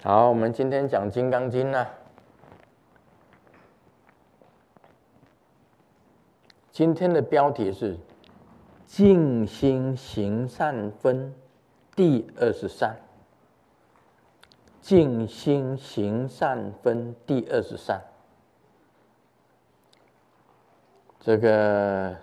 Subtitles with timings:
[0.00, 1.84] 好，我们今天讲《金刚经》呢。
[6.70, 7.98] 今天的标题是
[8.86, 11.34] “静心行善分”
[11.96, 12.94] 第二十三。
[14.80, 18.00] 静心行善分第二十三。
[21.18, 22.16] 这个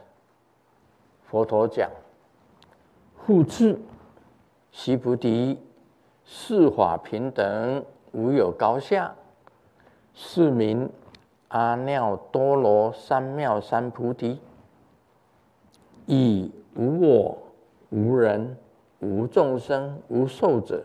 [1.26, 1.92] 佛陀讲
[3.28, 3.78] ：“复次，
[4.71, 5.60] 须菩提。”
[6.26, 9.14] 四法平等，无有高下。
[10.13, 10.90] 是名
[11.49, 14.40] 阿耨多罗三藐三菩提。
[16.08, 17.38] 以无我、
[17.90, 18.58] 无人、
[18.99, 20.84] 无众生、无寿者，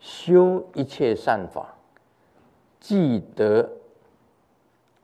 [0.00, 1.74] 修一切善法，
[2.80, 3.68] 即得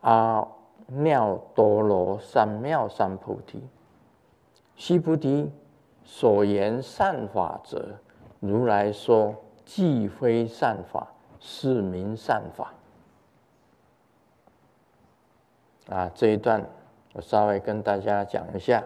[0.01, 0.47] 阿
[0.93, 3.63] 耨多罗三藐三菩提。
[4.75, 5.51] 须菩提，
[6.05, 7.99] 所言善法者，
[8.41, 9.35] 如来说。
[9.65, 11.09] 既非善法，
[11.41, 12.73] 是名善法。
[15.89, 16.65] 啊，这一段
[17.13, 18.83] 我稍微跟大家讲一下。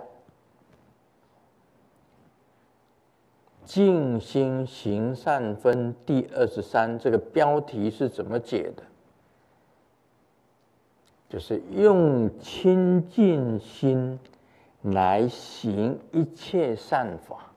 [3.65, 8.83] 静心行善分第二十三，这个标题是怎么解的？
[11.29, 14.19] 就是用清净心
[14.81, 17.53] 来行一切善法。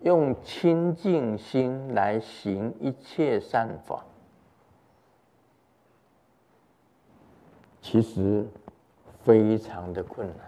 [0.00, 4.04] 用清净心来行一切善法，
[7.82, 8.46] 其实
[9.24, 10.46] 非常的困难，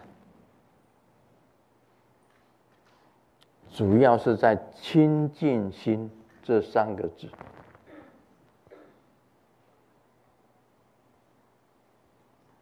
[3.73, 6.09] 主要是在“清净心”
[6.45, 7.29] 这三个字。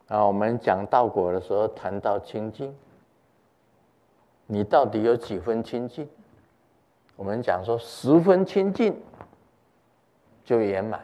[0.08, 2.74] 啊，我们讲道果的时候谈到清净，
[4.46, 6.08] 你到底有几分清净？
[7.18, 8.96] 我们讲说十分清净
[10.44, 11.00] 就圆满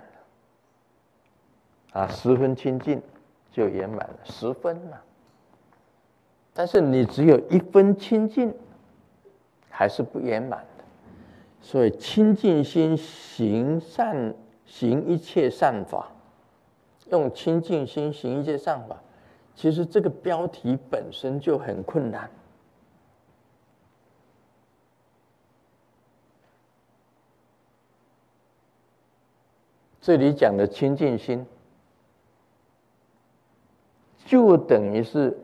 [1.92, 3.02] 了，啊，十分清净
[3.50, 5.02] 就圆满了，十分了。
[6.52, 8.54] 但是你只有一分清净，
[9.68, 10.84] 还是不圆满的。
[11.60, 14.32] 所以清净心行善，
[14.64, 16.12] 行一切善法，
[17.10, 18.96] 用清净心行一切善法，
[19.56, 22.30] 其实这个标题本身就很困难。
[30.04, 31.46] 这里讲的清净心，
[34.26, 35.34] 就等于是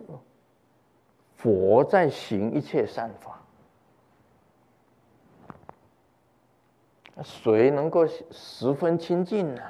[1.35, 3.41] 佛在行一切善法。
[7.23, 9.63] 谁能够十分清净呢？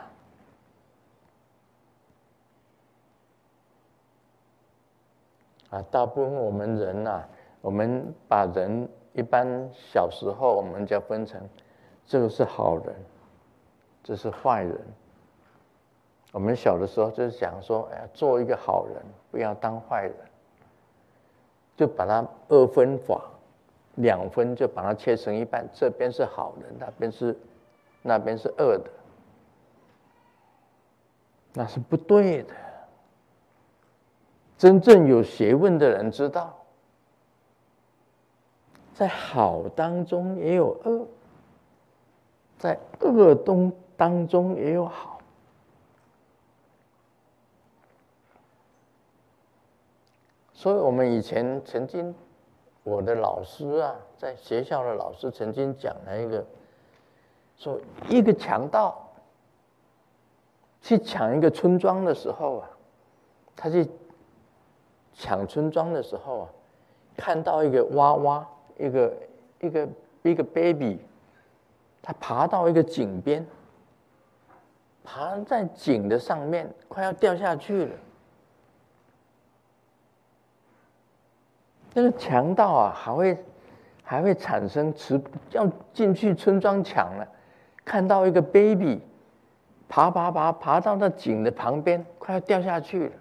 [5.70, 7.22] 啊，大部分我们人呐，
[7.60, 11.40] 我们把人一般小时候我们就分成，
[12.04, 12.92] 这个是好人。
[14.02, 14.80] 这是坏人。
[16.32, 19.02] 我们小的时候就是讲说，哎，做一个好人，
[19.32, 20.14] 不要当坏人，
[21.76, 23.20] 就把它二分法，
[23.96, 27.36] 两分就把它切成一半，这边是好人，那边是
[28.00, 28.90] 那边是恶的，
[31.54, 32.54] 那是不对的。
[34.56, 36.56] 真正有学问的人知道，
[38.94, 41.08] 在好当中也有恶，
[42.56, 43.72] 在恶中。
[44.00, 45.20] 当中也有好，
[50.54, 52.14] 所以我们以前曾经，
[52.82, 56.42] 我的老师啊，在学校的老师曾经讲了一个，
[57.58, 57.78] 说
[58.08, 59.06] 一个强盗
[60.80, 62.70] 去抢一个村庄的时候啊，
[63.54, 63.86] 他去
[65.12, 66.48] 抢村庄的时候啊，
[67.18, 69.14] 看到一个娃娃，一个
[69.60, 69.88] 一个
[70.22, 70.98] 一个 baby，
[72.00, 73.46] 他爬到一个井边。
[75.04, 77.96] 爬在井的上面，快要掉下去了。
[81.92, 83.44] 那个强盗啊，还会
[84.04, 87.26] 还会产生持要进去村庄抢了，
[87.84, 89.00] 看到一个 baby
[89.88, 93.12] 爬爬爬爬到那井的旁边，快要掉下去了。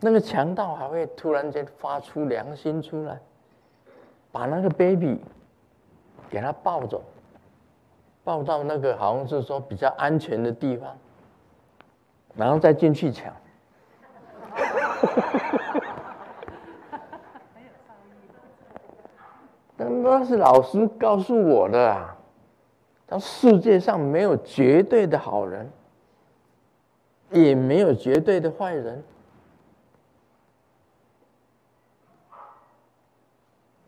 [0.00, 3.18] 那个强盗还会突然间发出良心出来，
[4.30, 5.18] 把那个 baby
[6.28, 7.02] 给他抱走。
[8.24, 10.96] 抱到那个好像是说比较安全的地方，
[12.34, 13.32] 然后再进去抢。
[19.76, 22.16] 那 那是老师告诉我的啊，
[23.06, 25.70] 他世界上没有绝对的好人，
[27.30, 29.02] 也没有绝对的坏人。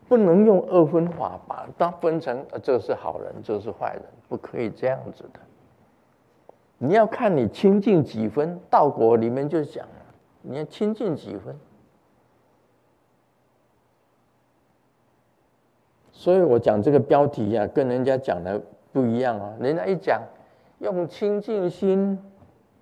[0.09, 5.41] 不能用二分法把它分成，呃，这是好人，这是坏人，不可以这样子的。
[6.79, 11.59] 你要看你清净几分，道果里面就讲了，你要清净几分。
[16.13, 18.61] 所以我讲这个标题呀、啊，跟人家讲的
[18.93, 19.55] 不一样啊。
[19.59, 20.23] 人家一讲
[20.79, 22.19] 用清净心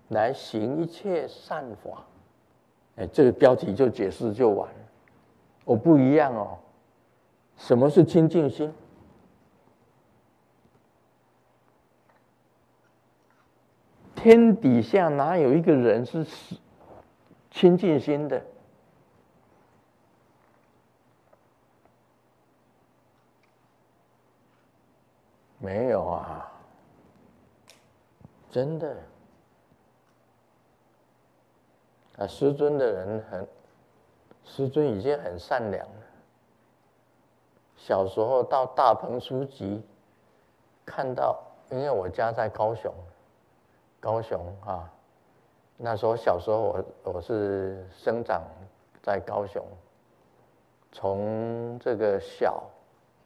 [0.08, 2.04] 来行一切善法，
[2.96, 4.74] 哎，这个标题就解释就完了。
[5.64, 6.58] 我不一样哦。
[7.56, 8.72] 什么是清净心？
[14.14, 16.24] 天底下哪有一个人是
[17.50, 18.40] 清净心的？
[25.58, 26.52] 没有啊，
[28.50, 28.96] 真的。
[32.18, 33.48] 啊，师尊的人很，
[34.44, 36.11] 师尊已经很善良了。
[37.84, 39.82] 小时候到大鹏书籍，
[40.86, 41.36] 看到，
[41.68, 42.94] 因为我家在高雄，
[43.98, 44.88] 高雄啊，
[45.76, 48.40] 那时候小时候我我是生长
[49.02, 49.60] 在高雄，
[50.92, 52.62] 从这个小。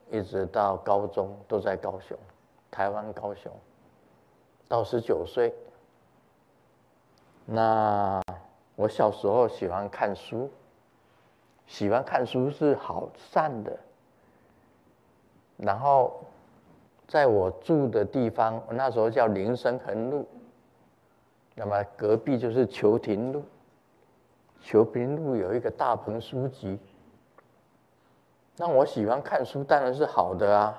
[0.09, 2.17] 一直到高中都在高雄，
[2.71, 3.51] 台湾高雄，
[4.69, 5.53] 到十九岁。
[7.45, 8.23] 那
[8.77, 10.49] 我小时候喜欢看书，
[11.67, 13.77] 喜欢看书是好善的。
[15.57, 16.25] 然后，
[17.09, 20.29] 在我住的地方，那时候叫林森横路，
[21.55, 23.43] 那么隔壁就是球亭路，
[24.61, 26.79] 球亭路有一个大鹏书局。
[28.57, 30.79] 那我喜欢看书，当然是好的啊，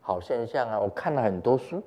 [0.00, 0.78] 好现象啊。
[0.78, 1.82] 我看了很多书，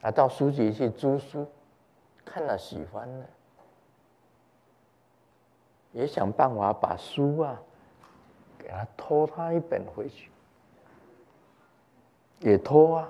[0.00, 1.46] 啊，到书局去租书，
[2.24, 3.26] 看了喜欢的，
[5.92, 7.60] 也想办法把书啊，
[8.62, 10.30] 给他偷他一本回去，
[12.40, 13.08] 也偷啊。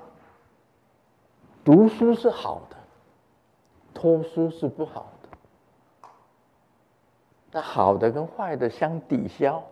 [1.64, 2.76] 读书是好的，
[3.94, 5.28] 偷书是不好的。
[7.52, 9.62] 那好的跟坏的相抵消，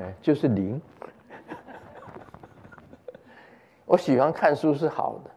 [0.00, 0.80] 哎，就是零。
[3.86, 5.30] 我喜欢看书是好的，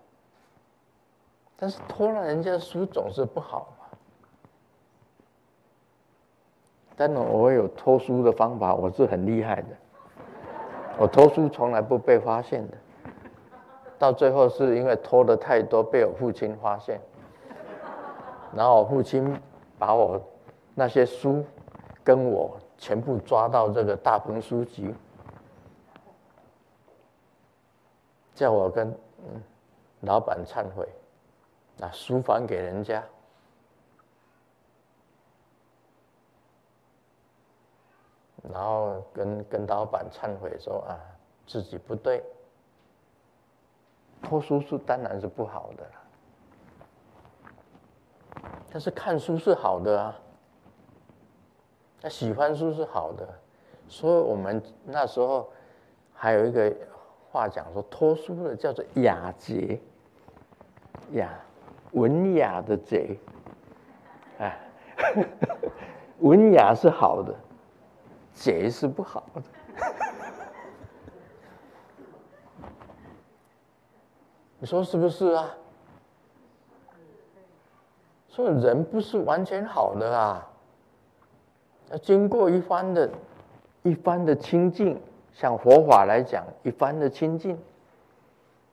[1.56, 3.86] 但是偷了人家的书总是不好嘛。
[7.04, 9.70] 但我有偷书的方法，我是很厉害的。
[11.00, 12.78] 我偷书从来不被发现的，
[13.98, 17.02] 到最后是因为偷的太多被我父亲发现，
[18.56, 19.36] 然后我父亲
[19.80, 20.22] 把我。
[20.74, 21.44] 那些书
[22.02, 24.96] 跟我全部抓到这个大鹏书局，
[28.34, 28.92] 叫我跟
[30.00, 30.88] 老板忏悔，
[31.78, 33.04] 把书还给人家，
[38.50, 40.98] 然后跟跟老板忏悔说啊，
[41.46, 42.24] 自己不对，
[44.22, 45.86] 偷书是当然是不好的，
[48.72, 50.18] 但是看书是好的啊。
[52.02, 53.28] 那喜欢书是好的，
[53.88, 55.48] 所以我们那时候
[56.16, 56.76] 还有一个
[57.30, 59.80] 话讲说，偷书的叫做雅贼，
[61.12, 61.30] 雅，
[61.92, 63.20] 文雅的贼，
[64.40, 64.58] 哎，
[66.22, 67.36] 文雅是好的，
[68.34, 69.42] 解是不好的，
[74.60, 75.56] 你说是不是啊？
[78.28, 80.48] 所以人不是完全好的啊。
[81.90, 83.10] 要经过一番的、
[83.84, 85.00] 一番的清净，
[85.34, 87.60] 像佛法来讲，一番的清净。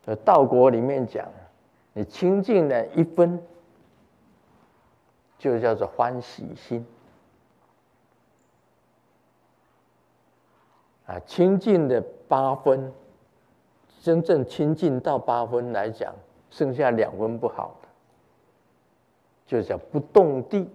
[0.05, 1.29] 呃，道国里面讲，
[1.93, 3.43] 你清净了一分，
[5.39, 6.87] 就叫做欢喜心。
[11.09, 12.93] 啊，清净的八分，
[14.01, 16.15] 真正清净到八分来讲，
[16.51, 17.89] 剩下两分不好的，
[19.47, 20.69] 就叫不动地。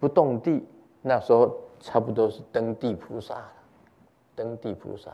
[0.00, 0.66] 不动地，
[1.02, 3.52] 那时候差不多是登地菩萨了。
[4.34, 5.10] 登地菩萨，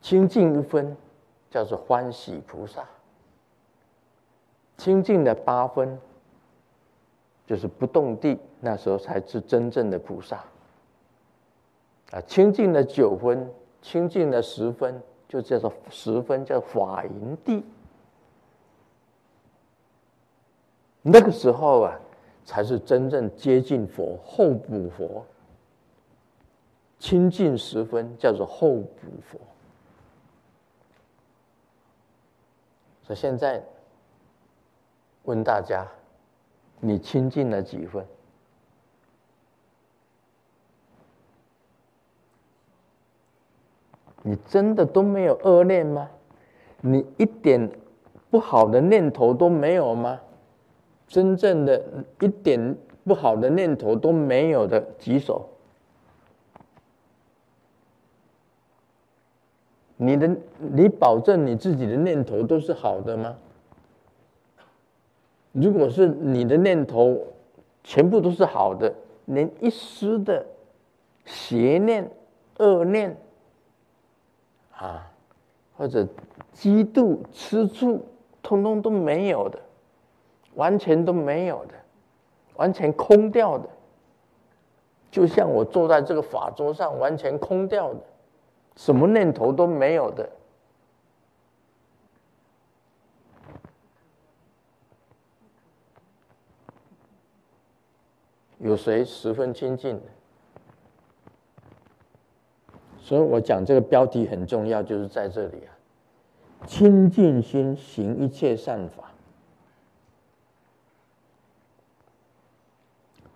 [0.00, 0.96] 清净一分
[1.50, 2.84] 叫做欢喜菩萨。
[4.76, 5.98] 清净的八分
[7.44, 10.44] 就是不动地，那时候才是真正的菩萨。
[12.16, 17.64] 啊，清净的九分，清净的十分就叫做十分，叫法淫地。
[21.02, 22.00] 那个时候啊。
[22.48, 25.26] 才是真正接近佛，后补佛，
[26.96, 29.36] 清净十分叫做后补佛。
[33.02, 33.60] 所以现在
[35.24, 35.84] 问大家，
[36.78, 38.06] 你清净了几分？
[44.26, 46.10] 你真的都没有恶念吗？
[46.80, 47.70] 你一点
[48.28, 50.20] 不好的念头都没有吗？
[51.06, 51.80] 真正的
[52.20, 55.48] 一点不好的念头都没有的举手。
[59.96, 63.36] 你的，你保证你自己的念头都是好的吗？
[65.52, 67.16] 如果是你的念头
[67.84, 68.92] 全部都是好的，
[69.26, 70.44] 连一丝的
[71.24, 72.10] 邪念、
[72.58, 73.16] 恶念
[74.76, 75.10] 啊，
[75.76, 76.06] 或者
[76.54, 78.04] 嫉妒、吃醋，
[78.42, 79.58] 通通都没有的，
[80.54, 81.74] 完全都没有的，
[82.56, 83.68] 完全空掉的，
[85.10, 88.00] 就像我坐在这个法桌上，完全空掉的。
[88.76, 90.28] 什么念头都没有的，
[98.58, 100.15] 有谁十分清净的？
[103.06, 105.70] 所以我讲这个标题很重要，就是在这里啊，
[106.66, 109.04] 清净心行一切善法。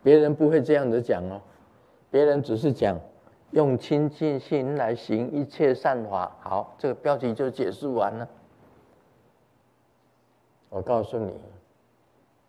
[0.02, 1.40] 别人不会这样子讲哦，
[2.10, 2.98] 别人只是讲。
[3.52, 8.28] 用清净心来行一切善法，好，这个标题就解释完了。
[10.68, 11.32] 我告诉你，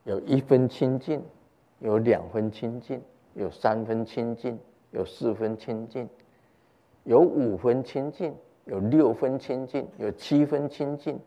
[0.05, 1.23] 有一分清净，
[1.77, 2.99] 有两分清净，
[3.35, 4.59] 有三分清净，
[4.89, 6.09] 有四分清净，
[7.03, 11.19] 有五分清净，有六分清净，有七分清净，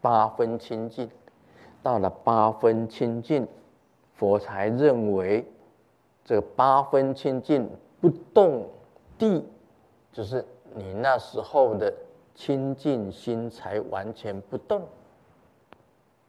[0.00, 1.08] 八分清净。
[1.82, 3.46] 到了八分清净，
[4.14, 5.44] 佛才认为
[6.24, 7.68] 这八分清净
[8.00, 8.66] 不动。
[9.18, 9.44] 地，
[10.12, 10.44] 就是
[10.76, 11.92] 你那时候的
[12.36, 14.80] 清净心才完全不动，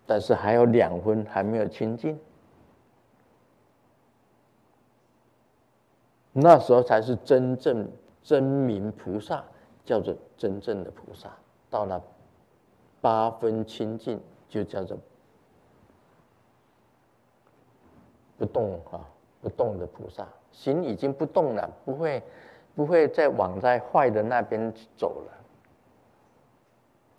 [0.08, 2.20] 但是还有两分还没有清净，
[6.32, 7.88] 那时候才是真正
[8.30, 9.44] 真名菩萨，
[9.84, 11.36] 叫做真正的菩萨。
[11.68, 12.00] 到了
[13.02, 14.96] 八分清净，就叫做
[18.38, 19.02] 不动啊，
[19.42, 22.22] 不动的菩萨，心已经不动了，不会。
[22.76, 25.34] 不会再往在坏的那边走了，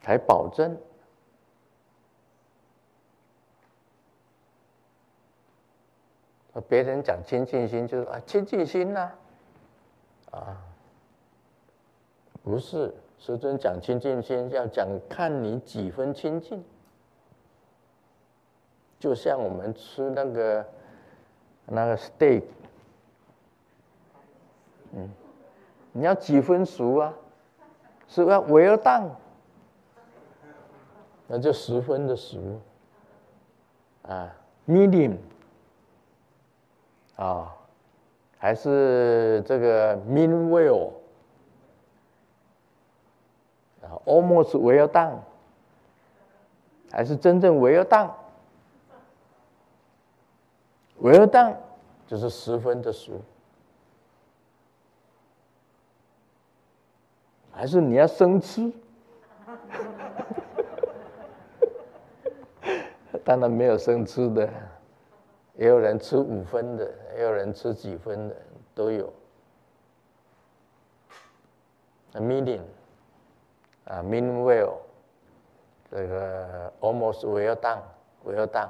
[0.00, 0.74] 才保证。
[6.66, 9.12] 别人讲清净心，就是啊，清净心呐，
[10.30, 10.64] 啊，
[12.42, 16.64] 不是，师尊讲清净心，要讲看你几分清净。
[18.98, 20.66] 就像我们吃那个
[21.66, 22.44] 那个 steak，
[24.92, 25.08] 嗯。
[25.92, 27.12] 你要几分熟啊？
[28.06, 29.10] 是不是 well done？
[31.26, 32.38] 那就十分的熟
[34.02, 34.32] 啊
[34.68, 35.16] ，medium
[37.16, 37.56] 啊，
[38.38, 40.92] 还是这个 mean well
[43.82, 45.18] 啊，almost well done，
[46.90, 47.84] 还是真正 well
[51.00, 51.56] done？well done
[52.06, 53.20] 就是十分的熟。
[57.52, 58.72] 还是你要生吃？
[63.24, 64.48] 当然没有生吃的，
[65.54, 68.36] 也有人吃五分的，也有人吃几分的，
[68.74, 69.12] 都有。
[72.14, 72.62] A medium
[73.90, 74.74] 啊，meanwhile，
[75.90, 78.68] 这个 almost well done，well done，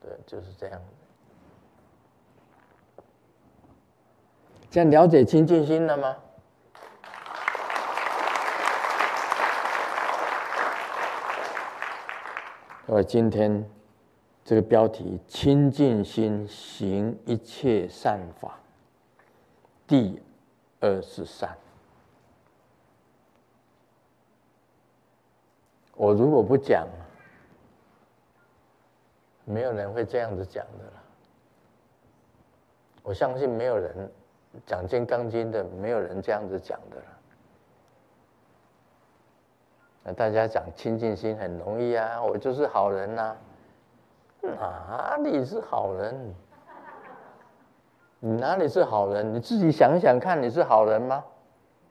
[0.00, 0.82] 对，就是这样。
[4.68, 6.16] 这样了解清净心了吗？
[12.86, 13.64] 我今天
[14.44, 18.58] 这个标题“清净心行一切善法”，
[19.86, 20.20] 第
[20.80, 21.56] 二十三。
[26.02, 26.84] 我如果不讲，
[29.44, 30.92] 没有人会这样子讲的了。
[33.04, 34.10] 我相信没有人
[34.66, 37.02] 讲《金刚经》的，没有人这样子讲的了。
[40.02, 43.36] 那大家讲清净心很容易啊，我就是好人呐、
[44.58, 46.34] 啊，哪里是好人？
[48.18, 49.32] 你哪里是好人？
[49.32, 51.24] 你自己想想看，你是好人吗？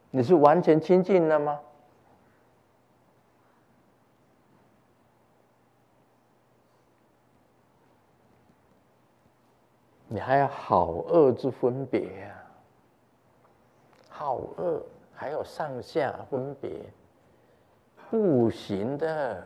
[0.09, 1.61] 你是完全清净了吗？
[10.13, 12.43] 你还有好恶之分别呀、
[14.09, 14.83] 好恶
[15.15, 16.69] 还有上下分别。
[18.09, 19.41] 不行的，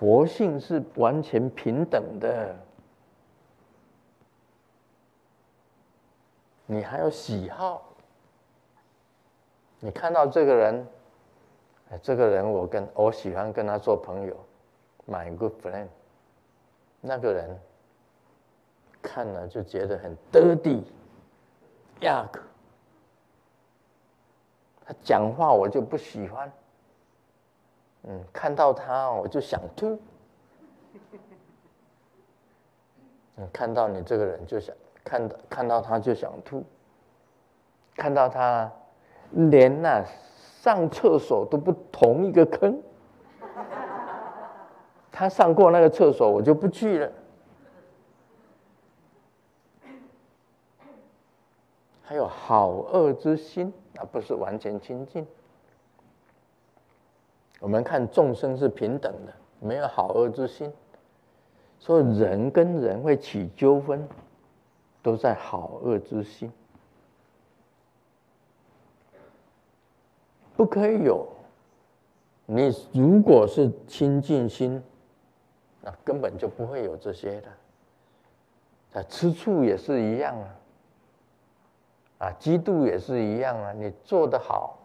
[0.00, 2.56] 佛性是完全平等的。
[6.66, 7.80] 你还有喜好，
[9.78, 10.88] 你看到这个人，
[11.92, 14.36] 哎，这个人我跟我喜欢跟他做朋友
[15.08, 15.86] ，my good friend。
[17.00, 17.56] 那个人
[19.06, 22.40] 看了就觉得很 dirty，yuck。
[24.84, 26.50] 他讲话我就不喜欢，
[28.02, 29.96] 嗯，看到他我就想吐。
[33.36, 36.64] 嗯，看到你这个人就想看到看到他就想吐，
[37.94, 38.68] 看到他
[39.30, 40.04] 连那
[40.62, 42.82] 上厕所都不同一个坑，
[45.12, 47.08] 他上过那个厕所我就不去了。
[52.08, 55.26] 还有好恶之心，那不是完全清净。
[57.58, 60.72] 我们看众生是平等的，没有好恶之心。
[61.80, 64.08] 所以人跟人会起纠纷，
[65.02, 66.52] 都在好恶之心，
[70.56, 71.26] 不可以有。
[72.46, 74.80] 你如果是清净心，
[75.82, 77.48] 那根本就不会有这些的。
[79.00, 80.54] 啊，吃醋也是一样啊，
[82.18, 83.72] 啊，嫉妒也是一样啊。
[83.72, 84.78] 你做得好，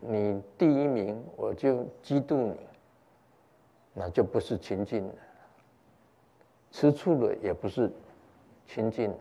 [0.00, 2.60] 你第一名，我就嫉妒你，
[3.94, 5.14] 那就不是清净的。
[6.70, 7.90] 吃醋了也不是
[8.66, 9.18] 清净的，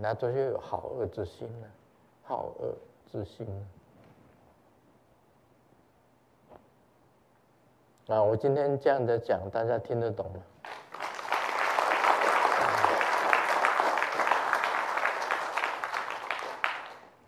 [0.00, 1.68] 那这就有好恶之心了，
[2.24, 2.74] 好恶
[3.12, 3.46] 之心。
[8.08, 10.42] 啊，我今天这样的讲，大家听得懂吗？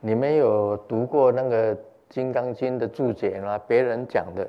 [0.07, 1.75] 你们有读过那个
[2.09, 3.59] 《金刚经》的注解吗？
[3.67, 4.49] 别人讲的，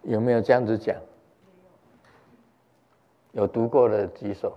[0.00, 0.96] 有没有这样子讲？
[3.32, 4.56] 有读过的举手。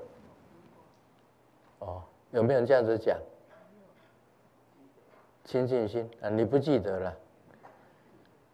[1.80, 3.20] 哦，有没有人这样子讲？
[5.44, 7.14] 清净心啊，你不记得了？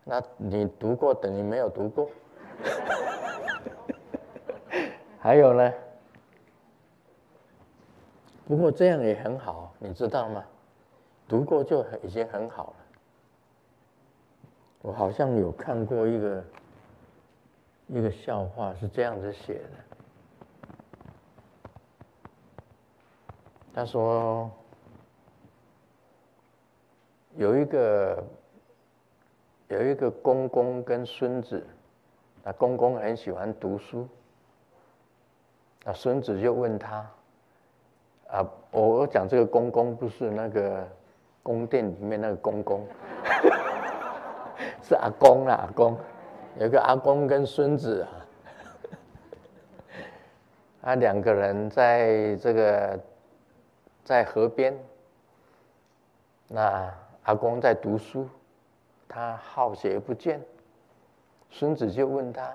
[0.03, 2.09] 那你读过等于没有读过。
[5.22, 5.72] 还有呢？
[8.48, 10.44] 不过这样也很好，你知道吗？
[11.27, 12.75] 读过就已经很好了。
[14.81, 16.44] 我好像有看过一个
[17.87, 19.70] 一个笑话，是这样子写的。
[23.74, 24.50] 他说
[27.35, 28.24] ：“有一个
[29.68, 31.63] 有一个公公跟孙子，
[32.44, 34.07] 那公公很喜欢读书，
[35.83, 37.07] 那孙子就问他：
[38.29, 40.87] 啊，我讲这个公公不是那个
[41.48, 42.86] 宫殿里面那个公公，
[44.83, 45.98] 是阿公啊，阿公，
[46.60, 48.12] 有一个阿公跟孙子啊，
[50.92, 53.00] 啊，两个人在这个。”
[54.07, 54.74] 在河边，
[56.48, 56.90] 那
[57.24, 58.25] 阿公在读书，
[59.05, 60.40] 他好学不倦。
[61.50, 62.50] 孙子就问他：“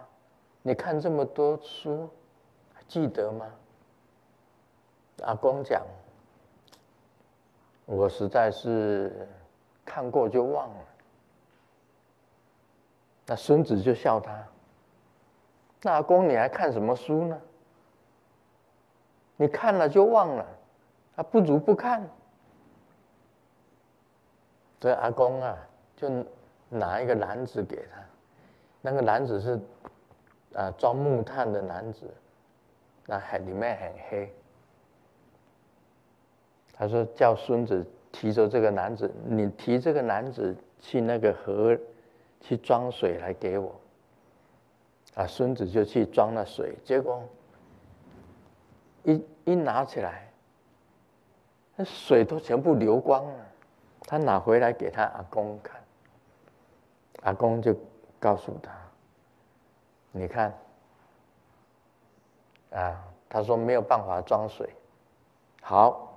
[0.64, 2.08] 你看这么多书，
[2.88, 3.44] 记得吗？”
[5.24, 5.82] 阿公讲
[7.84, 9.28] ：“我实在是
[9.84, 10.76] 看过就忘了。”
[13.26, 14.46] 那孙子就笑他
[15.82, 17.40] ：“那阿公你还看什么书呢？
[19.36, 20.46] 你看了就忘了。”
[21.14, 22.08] 还不如不看，
[24.80, 25.58] 这阿公啊，
[25.94, 26.08] 就
[26.70, 28.02] 拿一个篮子给他，
[28.80, 29.60] 那个篮子是
[30.54, 32.10] 啊装木炭的篮子，
[33.04, 34.34] 那海里面很黑。
[36.82, 41.78] 他说叫孙子提着这个篮子，你提这个篮子去那个河
[42.40, 43.72] 去装水来给我。
[45.14, 47.22] 啊，孙子就去装了水，结果
[49.04, 50.28] 一一拿起来。
[51.76, 53.46] 那水都全部流光了，
[54.00, 55.80] 他拿回来给他阿公看，
[57.22, 57.76] 阿公就
[58.18, 58.72] 告诉他
[60.10, 60.52] ：“你看，
[62.72, 64.68] 啊，他说没有办法装水。
[65.62, 66.11] 好，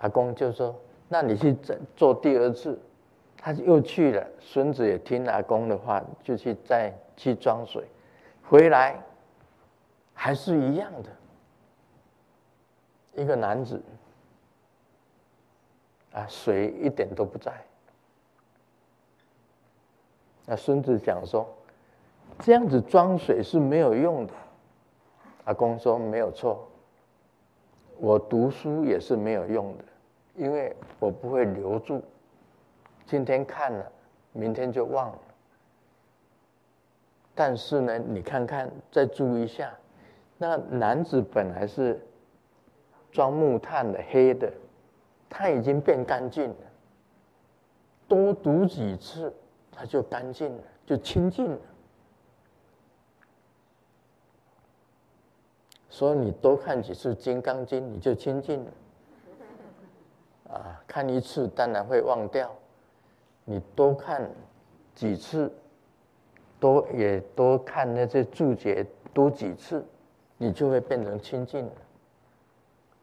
[0.00, 0.74] 阿公就说：
[1.08, 2.78] 那你去再做第二次。
[3.42, 7.84] 他又去了，孙子也听阿公的话，就去再去装水，
[8.42, 9.02] 回来
[10.12, 11.08] 还是一样的，
[13.22, 13.80] 一个男子。”
[16.12, 17.52] 啊，水一点都不在。
[20.44, 21.48] 那孙子讲说，
[22.40, 24.32] 这样子装水是没有用的。
[25.44, 26.68] 阿公说没有错，
[27.98, 29.84] 我读书也是没有用的，
[30.36, 32.02] 因为我不会留住。
[33.06, 33.92] 今天看了，
[34.32, 35.18] 明天就忘了。
[37.34, 39.72] 但是呢，你看看，再注意一下，
[40.38, 42.00] 那男子本来是
[43.10, 44.52] 装木炭的，黑的。
[45.28, 46.56] 他已经变干净了，
[48.08, 49.32] 多读几次，
[49.70, 51.58] 他就干净了，就清净了。
[55.88, 58.72] 所以你多看几次《金刚经》，你就清净了。
[60.52, 62.50] 啊，看一次当然会忘掉，
[63.44, 64.30] 你多看
[64.94, 65.52] 几次，
[66.58, 68.84] 多也多看那些注解
[69.14, 69.84] 多几次，
[70.36, 71.72] 你就会变成清净了。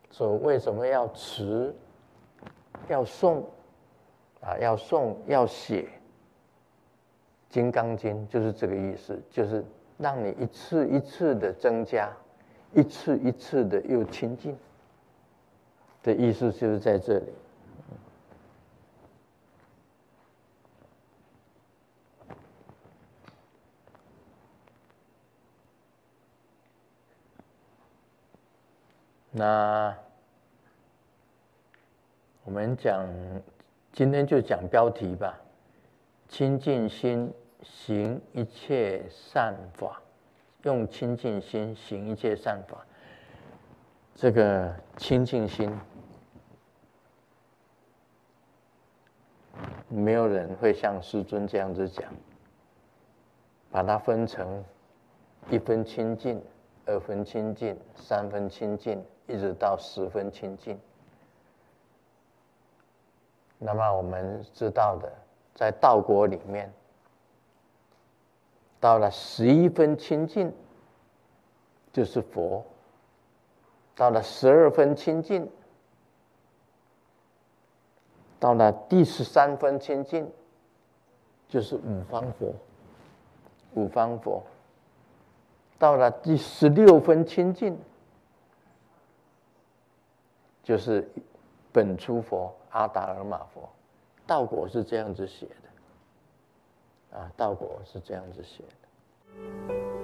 [0.10, 1.73] 所以为什么要持？
[2.88, 3.43] 要诵？
[4.41, 5.81] 啊，要诵要写
[7.49, 9.65] 《金刚经》，就是这个意思，就是
[9.97, 12.12] 让你一次一次的增加，
[12.73, 14.55] 一次一次的又清净
[16.07, 17.25] 的意思，就是在这里。
[29.31, 29.93] 那
[32.45, 33.05] 我们讲。
[33.93, 35.35] 今天就讲标题吧，
[36.29, 39.99] 清净心行一切善法，
[40.61, 42.85] 用清净心行一切善法。
[44.13, 45.75] 这个清净心，
[49.89, 52.06] 没有人会像师尊这样子讲，
[53.71, 54.63] 把它分成
[55.50, 56.43] 一分清净、
[56.86, 60.80] 二分清净、三分清净，一直到十分清净。
[63.58, 65.12] 那么我们知道的，
[65.56, 66.71] 在道国里面，
[68.80, 70.54] 到了十一分清净，
[71.91, 72.63] 就是佛；
[73.95, 75.50] 到了十二分清净，
[78.39, 80.32] 到了第十三分清净，
[81.47, 82.54] 就是五方佛。
[83.73, 84.43] 五方佛，
[85.78, 87.78] 到了第十六分清净，
[90.63, 91.08] 就是
[91.71, 92.54] 本初佛。
[92.69, 93.67] 阿达尔玛佛，
[94.28, 95.47] 道果是这样子写
[97.12, 99.96] 的，啊，道果是这样子写的。